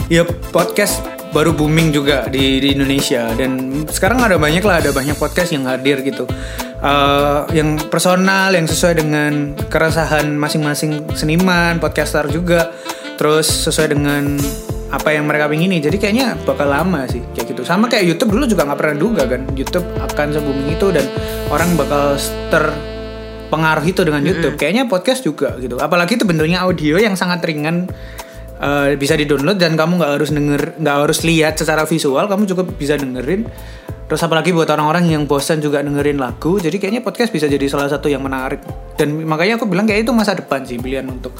ya 0.06 0.22
podcast 0.52 1.00
baru 1.32 1.56
booming 1.56 1.90
juga 1.90 2.28
di, 2.28 2.60
di 2.60 2.76
Indonesia. 2.76 3.32
Dan 3.32 3.82
sekarang 3.88 4.20
ada 4.20 4.36
banyak 4.36 4.62
lah 4.62 4.84
ada 4.84 4.92
banyak 4.92 5.16
podcast 5.16 5.50
yang 5.56 5.64
hadir 5.66 6.04
gitu. 6.04 6.28
Eh, 6.82 7.40
yang 7.56 7.80
personal 7.88 8.52
yang 8.52 8.68
sesuai 8.68 8.94
dengan 9.00 9.56
keresahan 9.72 10.36
masing-masing 10.36 11.16
seniman 11.16 11.80
podcaster 11.80 12.28
juga. 12.28 12.70
Terus 13.16 13.48
sesuai 13.48 13.96
dengan 13.96 14.36
apa 14.92 15.08
yang 15.08 15.24
mereka 15.24 15.48
ingini 15.48 15.80
jadi 15.80 15.96
kayaknya 15.96 16.36
bakal 16.44 16.68
lama 16.68 17.08
sih 17.08 17.24
kayak 17.32 17.56
gitu. 17.56 17.62
Sama 17.64 17.88
kayak 17.88 18.12
YouTube 18.12 18.36
dulu 18.36 18.44
juga 18.44 18.68
nggak 18.68 18.78
pernah 18.78 18.96
duga 18.98 19.22
kan. 19.24 19.48
YouTube 19.56 19.88
akan 20.04 20.26
se 20.36 20.40
booming 20.42 20.68
itu 20.76 20.86
dan 20.92 21.06
orang 21.48 21.72
bakal 21.80 22.18
ter 22.52 22.64
pengaruh 23.48 23.84
itu 23.84 24.00
dengan 24.04 24.20
YouTube. 24.26 24.58
Kayaknya 24.60 24.84
podcast 24.90 25.22
juga 25.24 25.56
gitu. 25.62 25.80
Apalagi 25.80 26.20
itu 26.20 26.26
bentuknya 26.28 26.66
audio 26.66 27.00
yang 27.00 27.16
sangat 27.16 27.40
ringan 27.46 27.88
eh, 28.62 28.94
bisa 28.94 29.18
di-download 29.18 29.58
dan 29.58 29.74
kamu 29.74 29.98
nggak 29.98 30.12
harus 30.16 30.30
denger, 30.30 30.62
nggak 30.78 30.96
harus 31.02 31.18
lihat 31.26 31.58
secara 31.58 31.82
visual, 31.84 32.24
kamu 32.30 32.46
juga 32.46 32.62
bisa 32.62 32.94
dengerin. 32.94 33.44
Terus 34.06 34.28
apalagi 34.28 34.52
buat 34.52 34.68
orang-orang 34.68 35.08
yang 35.08 35.24
bosan 35.24 35.58
juga 35.64 35.80
dengerin 35.80 36.20
lagu, 36.20 36.60
jadi 36.60 36.76
kayaknya 36.76 37.00
podcast 37.00 37.32
bisa 37.32 37.48
jadi 37.48 37.64
salah 37.66 37.88
satu 37.88 38.12
yang 38.12 38.20
menarik. 38.20 38.60
Dan 38.94 39.24
makanya 39.24 39.56
aku 39.56 39.64
bilang 39.64 39.88
kayak 39.88 40.04
itu 40.04 40.12
masa 40.12 40.36
depan 40.36 40.68
sih 40.68 40.76
pilihan 40.76 41.08
untuk 41.08 41.32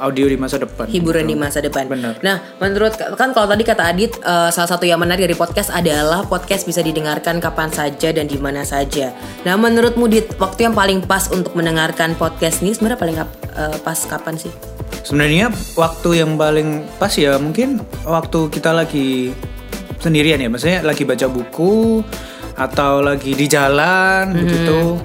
audio 0.00 0.28
di 0.28 0.36
masa 0.36 0.60
depan. 0.60 0.86
hiburan 0.86 1.24
di 1.24 1.36
masa 1.36 1.58
depan. 1.64 1.88
Benar. 1.88 2.20
Nah, 2.20 2.36
menurut 2.60 2.94
kan 2.94 3.32
kalau 3.32 3.48
tadi 3.48 3.64
kata 3.64 3.82
Adit 3.90 4.12
eh, 4.20 4.50
salah 4.52 4.70
satu 4.70 4.84
yang 4.84 5.00
menarik 5.00 5.24
dari 5.24 5.36
podcast 5.36 5.72
adalah 5.72 6.24
podcast 6.28 6.68
bisa 6.68 6.84
didengarkan 6.84 7.40
kapan 7.40 7.72
saja 7.72 8.12
dan 8.12 8.28
di 8.28 8.36
mana 8.36 8.62
saja. 8.62 9.12
Nah, 9.48 9.56
menurutmu 9.56 10.06
Dit, 10.06 10.36
waktu 10.38 10.68
yang 10.70 10.76
paling 10.76 11.02
pas 11.04 11.26
untuk 11.32 11.56
mendengarkan 11.56 12.14
podcast 12.14 12.62
ini 12.62 12.76
sebenarnya 12.76 13.00
paling 13.00 13.16
eh, 13.18 13.76
pas 13.82 13.98
kapan 14.06 14.36
sih? 14.36 14.75
Sebenarnya 15.06 15.54
waktu 15.78 16.18
yang 16.18 16.34
paling 16.34 16.82
pas 16.98 17.14
ya 17.14 17.38
mungkin 17.38 17.78
waktu 18.02 18.50
kita 18.50 18.74
lagi 18.74 19.30
sendirian 20.02 20.42
ya, 20.42 20.50
maksudnya 20.50 20.82
lagi 20.82 21.06
baca 21.06 21.30
buku 21.30 22.02
atau 22.58 23.06
lagi 23.06 23.38
di 23.38 23.46
jalan 23.46 24.34
begitu. 24.34 24.98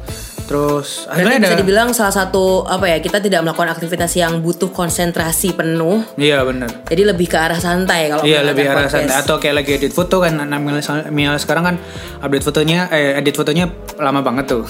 Terus 0.52 1.08
Berarti 1.08 1.16
akhirnya 1.16 1.40
bisa 1.40 1.54
ada 1.56 1.62
dibilang 1.64 1.90
salah 1.96 2.12
satu 2.12 2.68
apa 2.68 2.92
ya 2.92 3.00
kita 3.00 3.24
tidak 3.24 3.40
melakukan 3.48 3.72
aktivitas 3.72 4.12
yang 4.20 4.44
butuh 4.44 4.68
konsentrasi 4.68 5.56
penuh. 5.56 6.04
Iya 6.20 6.44
benar. 6.44 6.84
Jadi 6.92 7.08
lebih 7.08 7.32
ke 7.32 7.40
arah 7.40 7.56
santai 7.56 8.12
kalau 8.12 8.28
Iya 8.28 8.44
lebih 8.44 8.68
arah 8.68 8.92
podcast. 8.92 9.08
santai 9.08 9.16
atau 9.16 9.40
kayak 9.40 9.56
lagi 9.64 9.72
edit 9.80 9.96
foto 9.96 10.20
kan 10.20 10.36
milenial 10.60 11.40
sekarang 11.40 11.64
kan 11.72 11.76
update 12.20 12.44
fotonya 12.44 12.92
eh 12.92 13.16
edit 13.16 13.40
fotonya 13.40 13.72
lama 13.96 14.20
banget 14.20 14.52
tuh. 14.52 14.68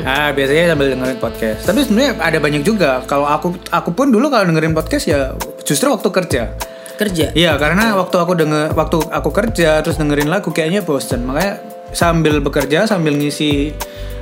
Nah, 0.00 0.32
biasanya 0.32 0.72
sambil 0.72 0.96
dengerin 0.96 1.20
podcast. 1.20 1.60
Tapi 1.68 1.78
sebenarnya 1.84 2.12
ada 2.24 2.38
banyak 2.40 2.62
juga. 2.64 3.04
Kalau 3.04 3.28
aku 3.28 3.52
aku 3.68 3.92
pun 3.92 4.08
dulu 4.08 4.32
kalau 4.32 4.48
dengerin 4.48 4.72
podcast 4.72 5.04
ya 5.04 5.36
justru 5.68 5.92
waktu 5.92 6.08
kerja. 6.08 6.56
kerja. 6.98 7.30
Iya, 7.30 7.54
karena 7.60 7.94
waktu 7.94 8.16
aku 8.18 8.32
denger 8.34 8.74
waktu 8.74 8.98
aku 9.12 9.30
kerja 9.30 9.84
terus 9.84 10.00
dengerin 10.00 10.32
lagu 10.32 10.50
kayaknya 10.50 10.82
bosen. 10.82 11.22
Makanya 11.28 11.62
sambil 11.94 12.40
bekerja 12.42 12.88
sambil 12.88 13.14
ngisi 13.14 13.70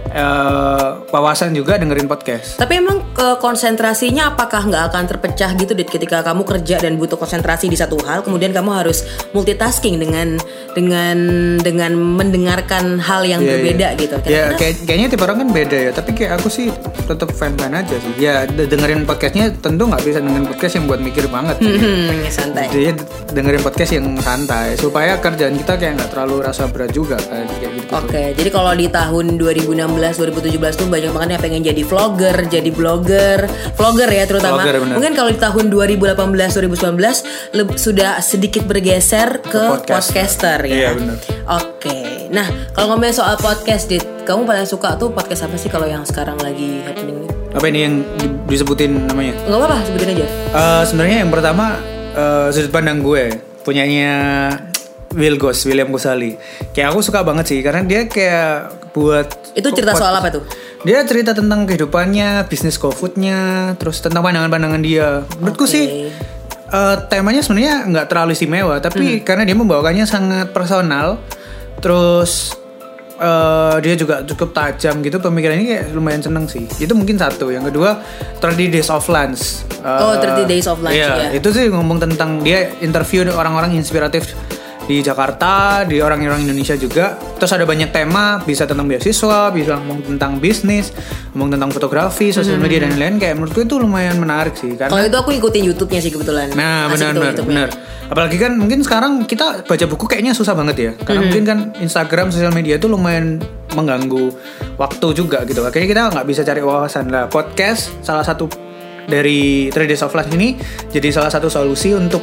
eh, 0.09 0.89
wawasan 1.07 1.53
juga 1.53 1.77
dengerin 1.77 2.07
podcast. 2.07 2.57
Tapi 2.57 2.79
emang 2.79 3.03
ke 3.11 3.39
konsentrasinya 3.39 4.29
apakah 4.29 4.63
nggak 4.63 4.85
akan 4.93 5.05
terpecah 5.07 5.51
gitu 5.55 5.73
Dit 5.73 5.89
ketika 5.89 6.21
kamu 6.21 6.45
kerja 6.45 6.77
dan 6.77 6.97
butuh 6.97 7.17
konsentrasi 7.17 7.67
di 7.67 7.75
satu 7.75 7.97
hal 8.05 8.21
kemudian 8.21 8.53
kamu 8.53 8.71
harus 8.75 9.03
multitasking 9.33 9.97
dengan 9.97 10.37
dengan 10.73 11.17
dengan 11.59 11.93
mendengarkan 11.97 13.01
hal 13.01 13.25
yang 13.25 13.41
Iya, 13.41 13.51
berbeda 13.53 13.89
iya. 13.89 13.99
gitu. 13.99 14.15
Ya, 14.17 14.23
Kira-kira 14.23 14.57
kayak, 14.57 14.75
kayaknya 14.85 15.07
tipe 15.09 15.23
orang 15.23 15.39
kan 15.39 15.49
beda 15.51 15.79
ya. 15.79 15.91
Tapi 15.91 16.11
kayak 16.13 16.33
aku 16.37 16.49
sih 16.49 16.67
tetap 17.07 17.29
fan-fan 17.33 17.73
aja 17.73 17.97
sih. 17.97 18.13
Ya, 18.17 18.45
de- 18.45 18.67
dengerin 18.67 19.05
podcastnya 19.05 19.49
tentu 19.55 19.87
nggak 19.87 20.03
bisa 20.03 20.19
dengerin 20.21 20.47
podcast 20.47 20.75
yang 20.77 20.85
buat 20.85 21.01
mikir 21.01 21.25
banget. 21.27 21.57
hmm, 21.57 22.29
santai. 22.37 22.67
Jadi 22.69 22.91
dengerin 23.33 23.63
podcast 23.63 23.93
yang 23.93 24.07
santai 24.21 24.77
supaya 24.77 25.17
kerjaan 25.17 25.57
kita 25.57 25.73
kayak 25.75 25.93
nggak 25.97 26.11
terlalu 26.11 26.37
rasa 26.45 26.69
berat 26.69 26.93
juga 26.93 27.17
kan 27.19 27.49
kayak 27.57 27.73
gitu. 27.73 27.91
Oke, 27.93 28.23
jadi 28.35 28.51
kalau 28.51 28.73
di 28.73 28.87
tahun 28.87 29.27
2016 29.37 29.96
2017 29.97 30.53
tuh 30.75 30.87
banyak 30.87 31.11
banget 31.11 31.29
yang 31.33 31.43
pengen 31.43 31.63
jadi 31.65 31.83
vlogger, 31.83 32.37
jadi 32.47 32.71
blogger, 32.71 33.39
vlogger 33.73 34.09
ya 34.09 34.25
terutama. 34.25 34.61
Vlogger. 34.61 34.77
Mungkin 34.93 35.13
kalau 35.13 35.31
di 35.31 35.39
tahun 35.39 35.65
2018 35.67 36.13
2019 36.53 37.25
leb- 37.53 37.77
sudah 37.77 38.21
sedikit 38.21 38.63
bergeser 38.63 39.41
ke 39.41 39.63
podcast. 39.81 40.13
podcaster 40.13 40.59
ya. 40.63 40.75
Iya, 40.77 40.89
benar. 40.93 41.17
Oke. 41.57 41.99
Nah, 42.29 42.47
kalau 42.71 42.93
ngomongin 42.93 43.15
soal 43.15 43.35
podcast, 43.37 43.87
Dit, 43.87 44.05
kamu 44.23 44.45
paling 44.45 44.67
suka 44.67 44.95
tuh 44.95 45.09
podcast 45.09 45.45
apa 45.45 45.57
sih 45.57 45.69
kalau 45.69 45.87
yang 45.87 46.03
sekarang 46.03 46.37
lagi 46.39 46.83
happening 46.83 47.23
nih? 47.23 47.31
Apa 47.51 47.65
ini 47.67 47.79
yang 47.81 47.95
di- 48.15 48.35
disebutin 48.47 49.07
namanya? 49.07 49.33
Enggak 49.45 49.59
apa-apa, 49.61 49.79
sebutin 49.83 50.09
aja. 50.13 50.27
Eh, 50.53 50.83
sebenarnya 50.85 51.17
yang 51.23 51.31
pertama 51.31 51.65
eh, 52.13 52.47
sudut 52.51 52.71
pandang 52.71 53.01
gue 53.01 53.29
punyanya 53.63 54.13
Will 55.13 55.37
Goss, 55.37 55.63
William 55.65 55.89
Gosali. 55.89 56.35
Kayak 56.71 56.91
aku 56.91 57.01
suka 57.01 57.23
banget 57.23 57.47
sih 57.47 57.59
karena 57.61 57.83
dia 57.83 58.05
kayak 58.05 58.51
buat 58.91 59.29
Itu 59.53 59.71
cerita 59.71 59.93
pod- 59.93 60.01
soal 60.01 60.15
apa 60.15 60.29
tuh? 60.29 60.43
Dia 60.83 61.03
cerita 61.03 61.31
tentang 61.31 61.65
kehidupannya, 61.65 62.47
bisnis 62.47 62.77
GoFoodnya, 62.77 63.73
terus 63.75 63.99
tentang 63.99 64.23
pandangan-pandangan 64.23 64.81
dia. 64.81 65.23
Menurutku 65.37 65.65
Oke. 65.65 65.73
sih 65.73 65.85
eh, 66.67 66.97
temanya 67.07 67.41
sebenarnya 67.41 67.87
nggak 67.87 68.07
terlalu 68.07 68.33
istimewa, 68.33 68.77
tapi 68.79 69.21
karena 69.21 69.43
dia 69.43 69.55
membawakannya 69.55 70.05
sangat 70.05 70.51
personal, 70.51 71.19
terus 71.79 72.55
eh, 73.17 73.77
dia 73.81 73.95
juga 73.95 74.21
cukup 74.23 74.53
tajam 74.53 75.01
gitu 75.01 75.17
pemikirannya 75.17 75.65
kayak 75.65 75.85
lumayan 75.91 76.21
seneng 76.21 76.45
sih. 76.47 76.69
Itu 76.77 76.93
mungkin 76.93 77.17
satu. 77.17 77.49
Yang 77.49 77.73
kedua 77.73 77.99
30 78.39 78.69
Days 78.69 78.89
of 78.89 79.07
Lunch. 79.07 79.65
Eh, 79.81 80.01
Oh, 80.03 80.15
30 80.15 80.45
Days 80.45 80.67
of 80.67 80.79
Lunch, 80.79 80.95
iya, 80.95 81.31
ya. 81.31 81.31
Itu 81.33 81.51
sih 81.51 81.67
ngomong 81.67 81.99
tentang 81.99 82.43
dia 82.43 82.71
interview 82.79 83.25
orang-orang 83.29 83.75
inspiratif 83.75 84.37
di 84.87 85.03
Jakarta, 85.03 85.83
di 85.83 85.99
orang-orang 85.99 86.43
Indonesia 86.43 86.75
juga. 86.75 87.19
Terus 87.19 87.51
ada 87.51 87.63
banyak 87.63 87.91
tema, 87.91 88.39
bisa 88.41 88.65
tentang 88.65 88.87
beasiswa, 88.87 89.51
bisa 89.51 89.75
ngomong 89.77 90.07
tentang 90.07 90.39
bisnis, 90.39 90.95
ngomong 91.35 91.51
tentang 91.53 91.71
fotografi, 91.71 92.31
Hmm. 92.31 92.37
sosial 92.39 92.57
media 92.57 92.81
dan 92.81 92.95
lain-lain. 92.95 93.19
Kayak 93.19 93.35
menurutku 93.37 93.61
itu 93.61 93.77
lumayan 93.77 94.17
menarik 94.17 94.55
sih. 94.55 94.73
Karena 94.73 94.89
Kalau 94.89 95.03
itu 95.03 95.17
aku 95.19 95.31
ikutin 95.35 95.63
YouTube-nya 95.67 96.01
sih 96.01 96.11
kebetulan. 96.11 96.55
Nah 96.55 96.87
Asik 96.87 96.95
benar 96.97 97.11
tuh 97.11 97.19
benar 97.19 97.33
YouTube-nya. 97.35 97.67
benar. 97.67 97.69
Apalagi 98.07 98.37
kan 98.39 98.53
mungkin 98.55 98.81
sekarang 98.81 99.13
kita 99.27 99.67
baca 99.67 99.85
buku 99.85 100.05
kayaknya 100.07 100.31
susah 100.31 100.55
banget 100.55 100.77
ya. 100.79 100.91
Karena 100.97 101.21
Hmm. 101.21 101.27
mungkin 101.27 101.43
kan 101.45 101.59
Instagram 101.77 102.31
sosial 102.31 102.55
media 102.55 102.79
itu 102.79 102.87
lumayan 102.87 103.43
mengganggu 103.75 104.31
waktu 104.77 105.07
juga 105.13 105.43
gitu. 105.43 105.61
Akhirnya 105.61 105.89
kita 105.91 106.03
nggak 106.15 106.27
bisa 106.27 106.41
cari 106.41 106.63
wawasan 106.63 107.11
lah. 107.11 107.27
Podcast 107.27 107.91
salah 108.01 108.23
satu 108.23 108.47
dari 109.05 109.67
3 109.69 109.85
Days 109.85 110.03
of 110.03 110.15
Life 110.15 110.31
ini 110.31 110.55
jadi 110.89 111.11
salah 111.11 111.29
satu 111.29 111.47
solusi 111.47 111.91
untuk 111.91 112.23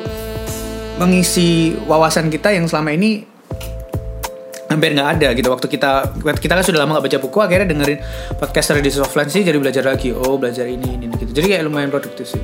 mengisi 1.04 1.76
wawasan 1.84 2.32
kita 2.32 2.56
yang 2.56 2.64
selama 2.64 2.96
ini 2.96 3.28
hampir 4.72 4.96
nggak 4.96 5.10
ada 5.20 5.28
gitu 5.36 5.52
waktu 5.52 5.68
kita 5.68 5.92
kita 6.40 6.54
kan 6.56 6.64
sudah 6.64 6.80
lama 6.82 6.98
nggak 6.98 7.06
baca 7.12 7.18
buku 7.20 7.38
akhirnya 7.44 7.68
dengerin 7.70 8.00
podcast 8.40 8.74
3 8.74 8.82
Days 8.82 8.98
of 9.04 9.12
Life 9.12 9.30
sih 9.30 9.44
jadi 9.44 9.60
belajar 9.60 9.84
lagi 9.84 10.16
oh 10.16 10.40
belajar 10.40 10.66
ini 10.66 10.98
ini 10.98 11.12
gitu 11.20 11.30
jadi 11.36 11.60
kayak 11.60 11.64
lumayan 11.68 11.92
produktif 11.92 12.34
sih 12.34 12.42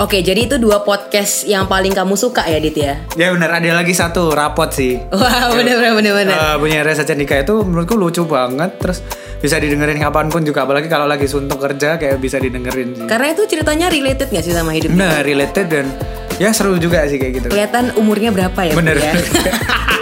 Oke, 0.00 0.24
jadi 0.24 0.48
itu 0.48 0.56
dua 0.56 0.80
podcast 0.80 1.44
yang 1.44 1.68
paling 1.68 1.92
kamu 1.92 2.16
suka 2.16 2.48
ya, 2.48 2.56
Dit 2.56 2.72
ya? 2.72 3.04
Ya 3.20 3.36
benar 3.36 3.60
ada 3.60 3.84
lagi 3.84 3.92
satu 3.92 4.32
rapot 4.32 4.72
sih. 4.72 4.96
Wah, 5.12 5.52
bener 5.52 5.76
bener 5.76 5.92
bener 5.92 6.12
bener. 6.16 6.36
Eh, 6.40 6.56
punya 6.56 6.80
Reza 6.80 7.04
Candika 7.04 7.36
itu 7.36 7.60
menurutku 7.60 8.00
lucu 8.00 8.24
banget 8.24 8.80
terus 8.80 9.04
bisa 9.44 9.60
didengerin 9.60 10.00
kapan 10.00 10.32
pun 10.32 10.40
juga 10.40 10.64
apalagi 10.64 10.88
kalau 10.88 11.04
lagi 11.04 11.28
suntuk 11.28 11.60
kerja 11.60 12.00
kayak 12.00 12.16
bisa 12.16 12.40
didengerin 12.40 12.96
sih. 12.96 13.04
Karena 13.04 13.36
itu 13.36 13.44
ceritanya 13.44 13.92
related 13.92 14.32
gak 14.32 14.40
sih 14.40 14.56
sama 14.56 14.72
hidup? 14.72 14.88
Nah 14.88 15.20
related 15.20 15.68
dan 15.68 15.92
ya 16.40 16.50
seru 16.56 16.80
juga 16.80 17.04
sih 17.04 17.20
kayak 17.20 17.32
gitu. 17.36 17.46
Kelihatan 17.52 17.92
umurnya 18.00 18.32
berapa 18.32 18.60
ya? 18.64 18.72
Bener. 18.72 18.96
ya? 18.96 19.12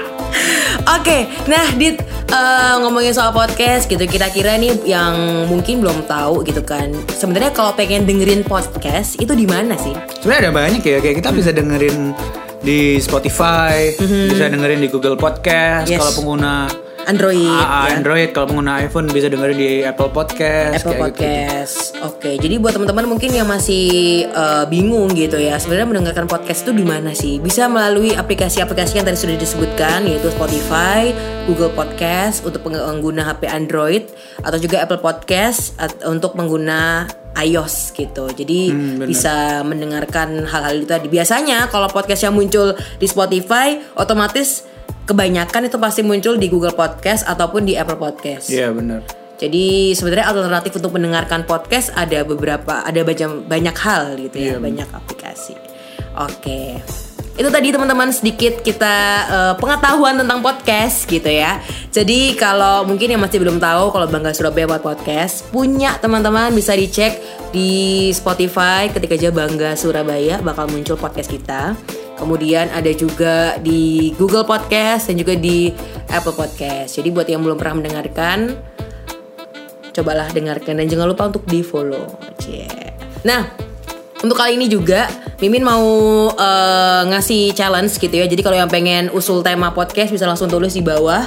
Oke, 0.96 1.28
nah 1.50 1.68
Dit 1.76 2.00
eh, 2.30 2.74
ngomongin 2.80 3.12
soal 3.12 3.34
podcast 3.34 3.90
gitu, 3.90 4.00
kira-kira 4.08 4.56
nih 4.56 4.72
yang 4.88 5.44
mungkin 5.50 5.82
belum 5.82 6.06
tahu 6.06 6.46
gitu 6.46 6.62
kan. 6.62 6.94
Sebenarnya 7.10 7.52
kalau 7.52 7.74
pengen 7.74 8.06
dengerin 8.06 8.46
podcast 8.46 9.18
itu 9.20 9.34
di 9.34 9.44
mana 9.44 9.76
sih? 9.76 9.92
Sebenarnya 10.22 10.48
ada 10.48 10.52
banyak 10.54 10.80
ya 10.80 10.98
kayak 11.02 11.20
kita 11.20 11.30
bisa 11.34 11.50
dengerin 11.52 12.14
di 12.62 12.96
Spotify, 13.02 13.92
bisa 14.30 14.48
dengerin 14.48 14.80
di 14.80 14.88
Google 14.88 15.18
Podcast. 15.18 15.90
Yes. 15.90 16.00
kalau 16.00 16.12
pengguna 16.22 16.70
Android, 17.08 17.40
Ah, 17.40 17.88
ya? 17.88 17.96
Android 17.96 18.30
kalau 18.30 18.52
pengguna 18.52 18.78
iPhone 18.78 19.08
bisa 19.08 19.26
dengerin 19.26 19.56
di 19.56 19.70
Apple 19.80 20.12
Podcast 20.12 20.78
Apple 20.78 20.92
kayak 20.92 21.00
gitu. 21.00 21.04
Podcast. 21.24 21.76
Oke, 22.04 22.30
jadi 22.36 22.54
buat 22.56 22.70
teman-teman 22.70 23.08
mungkin 23.08 23.30
yang 23.30 23.48
masih 23.48 23.88
eh, 24.24 24.64
bingung 24.66 25.08
gitu 25.10 25.34
ya, 25.34 25.56
sebenarnya 25.56 25.88
mendengarkan 25.88 26.24
podcast 26.24 26.62
itu 26.62 26.72
di 26.72 26.84
mana 26.84 27.10
sih? 27.12 27.36
Bisa 27.38 27.64
melalui 27.66 28.12
aplikasi-aplikasi 28.12 28.92
yang 28.94 29.06
tadi 29.06 29.16
sudah 29.16 29.34
disebutkan 29.34 30.04
yaitu 30.04 30.28
Spotify, 30.28 31.10
Google 31.44 31.72
Podcast 31.72 32.44
untuk 32.44 32.60
pengguna 32.62 33.24
HP 33.26 33.48
Android 33.48 34.04
atau 34.38 34.56
juga 34.56 34.84
Apple 34.84 35.00
Podcast 35.00 35.74
at- 35.76 36.04
untuk 36.04 36.34
pengguna 36.34 37.08
iOS 37.34 37.94
gitu. 37.94 38.28
Jadi 38.28 38.68
Hmm, 38.68 39.00
bisa 39.00 39.62
mendengarkan 39.62 40.44
hal-hal 40.44 40.76
itu 40.76 40.86
tadi. 40.86 41.06
Biasanya 41.06 41.66
kalau 41.66 41.86
podcast 41.86 42.20
yang 42.20 42.34
muncul 42.34 42.72
di 42.98 43.06
Spotify 43.06 43.80
otomatis 43.94 44.68
kebanyakan 45.08 45.72
itu 45.72 45.80
pasti 45.80 46.04
muncul 46.04 46.36
di 46.36 46.52
Google 46.52 46.76
Podcast 46.76 47.24
ataupun 47.24 47.64
di 47.64 47.80
Apple 47.80 47.96
Podcast. 47.96 48.52
Iya 48.52 48.68
benar. 48.76 49.00
Jadi 49.38 49.94
sebenarnya 49.94 50.28
alternatif 50.28 50.82
untuk 50.82 50.98
mendengarkan 50.98 51.46
podcast 51.46 51.94
ada 51.94 52.26
beberapa, 52.26 52.82
ada 52.82 53.00
banyak 53.06 53.46
banyak 53.46 53.76
hal 53.78 54.18
gitu 54.18 54.36
ya, 54.36 54.46
Iya, 54.52 54.56
banyak 54.58 54.88
aplikasi. 54.90 55.54
Oke, 56.18 56.82
itu 57.38 57.46
tadi 57.54 57.70
teman-teman 57.70 58.10
sedikit 58.10 58.66
kita 58.66 58.94
eh, 59.30 59.54
pengetahuan 59.62 60.18
tentang 60.18 60.42
podcast 60.42 61.06
gitu 61.06 61.30
ya. 61.30 61.62
Jadi 61.94 62.34
kalau 62.34 62.82
mungkin 62.82 63.14
yang 63.14 63.22
masih 63.22 63.38
belum 63.38 63.62
tahu 63.62 63.94
kalau 63.94 64.10
Bangga 64.10 64.34
Surabaya 64.34 64.66
buat 64.66 64.82
podcast, 64.82 65.46
punya 65.54 65.94
teman-teman 66.02 66.50
bisa 66.50 66.74
dicek 66.74 67.22
di 67.54 68.10
Spotify 68.10 68.90
ketika 68.90 69.14
aja 69.14 69.30
Bangga 69.30 69.78
Surabaya 69.78 70.42
bakal 70.42 70.66
muncul 70.66 70.98
podcast 70.98 71.30
kita. 71.30 71.78
Kemudian 72.18 72.66
ada 72.74 72.90
juga 72.90 73.54
di 73.62 74.10
Google 74.18 74.42
Podcast 74.42 75.06
dan 75.06 75.16
juga 75.16 75.38
di 75.38 75.70
Apple 76.10 76.34
Podcast. 76.34 76.98
Jadi 76.98 77.14
buat 77.14 77.30
yang 77.30 77.46
belum 77.46 77.54
pernah 77.54 77.78
mendengarkan, 77.78 78.58
cobalah 79.94 80.26
dengarkan 80.34 80.82
dan 80.82 80.86
jangan 80.90 81.06
lupa 81.06 81.30
untuk 81.30 81.46
di 81.46 81.62
follow. 81.62 82.04
Nah, 83.22 83.50
untuk 84.22 84.34
kali 84.34 84.58
ini 84.58 84.66
juga 84.66 85.06
Mimin 85.38 85.62
mau 85.62 85.86
eh, 86.34 87.02
ngasih 87.06 87.54
challenge 87.54 88.02
gitu 88.02 88.14
ya. 88.18 88.26
Jadi 88.26 88.42
kalau 88.42 88.58
yang 88.58 88.70
pengen 88.70 89.10
usul 89.14 89.46
tema 89.46 89.70
podcast 89.70 90.10
bisa 90.10 90.26
langsung 90.26 90.50
tulis 90.50 90.74
di 90.74 90.82
bawah. 90.82 91.22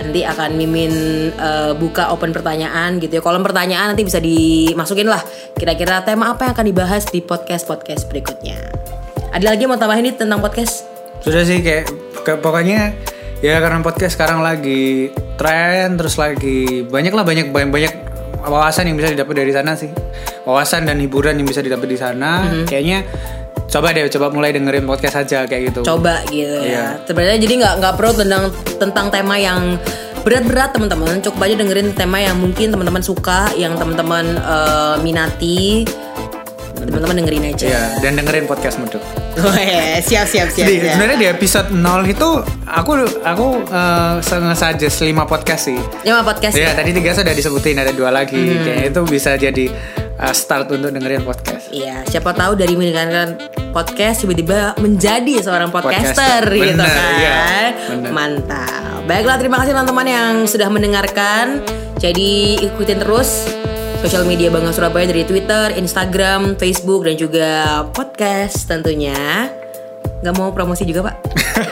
Nanti 0.00 0.24
akan 0.24 0.56
Mimin 0.56 0.92
eh, 1.32 1.72
buka 1.76 2.12
open 2.12 2.36
pertanyaan 2.36 3.00
gitu 3.00 3.20
ya. 3.20 3.22
Kolom 3.24 3.40
pertanyaan 3.40 3.96
nanti 3.96 4.04
bisa 4.04 4.20
dimasukin 4.20 5.08
lah. 5.08 5.20
Kira-kira 5.56 6.04
tema 6.04 6.32
apa 6.32 6.48
yang 6.48 6.52
akan 6.52 6.66
dibahas 6.68 7.08
di 7.08 7.24
podcast 7.24 7.64
podcast 7.64 8.04
berikutnya. 8.12 8.60
Ada 9.30 9.44
lagi 9.46 9.62
yang 9.62 9.70
mau 9.70 9.78
tambahin 9.78 10.04
nih 10.04 10.14
tentang 10.16 10.38
podcast? 10.38 10.86
Sudah 11.20 11.42
sih 11.42 11.60
kayak 11.60 11.86
ke- 12.20 12.40
pokoknya 12.40 12.96
ya 13.40 13.56
karena 13.58 13.80
podcast 13.80 14.14
sekarang 14.14 14.40
lagi 14.40 15.08
tren 15.36 15.96
terus 15.96 16.16
lagi 16.16 16.82
banyak 16.82 17.08
lah 17.10 17.22
banyak 17.22 17.48
banyak 17.48 17.70
banyak 17.70 17.94
wawasan 18.42 18.84
yang 18.86 18.96
bisa 18.96 19.08
didapat 19.08 19.34
dari 19.34 19.48
sana 19.50 19.72
sih 19.72 19.88
wawasan 20.44 20.84
dan 20.84 20.96
hiburan 20.96 21.36
yang 21.36 21.46
bisa 21.46 21.60
didapat 21.60 21.86
di 21.86 21.96
sana 21.96 22.44
Mhm. 22.44 22.64
kayaknya 22.66 23.04
coba 23.66 23.92
deh 23.92 24.08
coba 24.10 24.28
mulai 24.28 24.50
dengerin 24.50 24.84
podcast 24.84 25.16
aja 25.18 25.44
kayak 25.44 25.72
gitu 25.72 25.80
coba 25.86 26.20
gitu 26.26 26.52
ya. 26.58 26.64
Iya. 26.66 26.84
Sebenarnya 27.06 27.38
jadi 27.38 27.54
nggak 27.56 27.74
nggak 27.80 27.94
perlu 27.96 28.12
tentang 28.14 28.44
tentang 28.76 29.06
tema 29.08 29.34
yang 29.36 29.60
berat-berat 30.20 30.76
teman-teman. 30.76 31.16
Coba 31.22 31.48
aja 31.48 31.56
dengerin 31.56 31.94
tema 31.94 32.18
yang 32.18 32.36
mungkin 32.36 32.68
teman-teman 32.68 33.00
suka, 33.00 33.48
yang 33.54 33.72
teman-teman 33.74 34.36
eh, 34.36 34.96
minati. 35.00 35.84
Teman-teman 36.76 37.24
dengerin 37.24 37.44
aja. 37.46 37.64
Iya, 37.66 37.82
dan 38.00 38.16
dengerin 38.16 38.44
podcast 38.44 38.76
Medok. 38.76 39.00
Oh, 39.32 39.54
iya. 39.54 40.02
siap 40.02 40.26
siap 40.26 40.48
siap. 40.48 40.66
Di, 40.66 40.74
siap. 40.78 40.94
sebenarnya 40.94 41.18
di 41.18 41.28
episode 41.28 41.68
0 41.70 41.80
itu 42.04 42.28
aku 42.66 42.92
aku 43.22 43.46
uh, 43.66 44.18
nge-suggest 44.18 44.96
5 45.00 45.14
podcast 45.24 45.62
sih. 45.66 45.78
Lima 46.02 46.20
podcast 46.20 46.54
Iya, 46.54 46.72
ya. 46.72 46.72
tadi 46.74 46.90
tiga 46.90 47.14
sudah 47.14 47.30
disebutin 47.30 47.78
ada 47.78 47.90
dua 47.90 48.10
lagi. 48.10 48.36
Kayaknya 48.36 48.86
itu 48.88 49.00
bisa 49.04 49.30
jadi 49.34 49.64
uh, 50.16 50.34
start 50.34 50.66
untuk 50.70 50.90
dengerin 50.90 51.22
podcast. 51.22 51.70
Iya, 51.70 52.02
siapa 52.04 52.32
tahu 52.32 52.54
dari 52.54 52.74
mendengarkan 52.74 53.38
podcast 53.70 54.20
tiba-tiba 54.20 54.74
menjadi 54.76 55.38
seorang 55.40 55.70
podcaster, 55.70 56.42
Podcaster. 56.42 56.42
gitu 56.50 56.74
Bener, 56.74 56.90
kan. 56.90 57.12
iya, 57.16 57.38
bener. 57.88 58.10
Mantap. 58.10 58.98
Baiklah, 59.06 59.36
terima 59.38 59.56
kasih 59.58 59.72
teman-teman 59.72 60.06
yang 60.06 60.32
sudah 60.44 60.66
mendengarkan. 60.66 61.62
Jadi 61.96 62.58
ikutin 62.62 62.98
terus 62.98 63.46
sosial 64.00 64.24
media 64.24 64.48
Bangga 64.48 64.72
Surabaya 64.72 65.04
dari 65.04 65.28
Twitter, 65.28 65.76
Instagram, 65.76 66.56
Facebook 66.56 67.04
dan 67.04 67.14
juga 67.20 67.48
podcast 67.92 68.64
tentunya. 68.64 69.52
Gak 70.24 70.34
mau 70.36 70.52
promosi 70.56 70.88
juga, 70.88 71.12
Pak? 71.12 71.16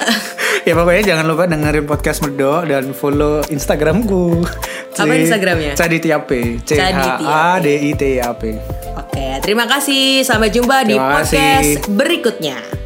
ya 0.68 0.72
pokoknya 0.76 1.02
jangan 1.16 1.24
lupa 1.24 1.48
dengerin 1.48 1.88
podcast 1.88 2.20
Medo 2.24 2.64
dan 2.68 2.92
follow 2.92 3.40
Instagramku. 3.48 4.44
Apa 4.92 5.14
Instagramnya? 5.14 5.72
Caditiape. 5.72 6.60
C 6.68 6.76
H 6.76 7.24
A 7.24 7.56
D 7.64 7.68
I 7.88 7.90
T 7.96 8.20
A 8.20 8.36
P. 8.36 8.56
Oke, 8.92 9.26
terima 9.40 9.64
kasih. 9.64 10.20
Sampai 10.20 10.52
jumpa 10.52 10.84
di 10.84 10.96
Terima 10.96 11.24
kasih. 11.24 11.80
podcast 11.80 11.88
berikutnya. 11.96 12.77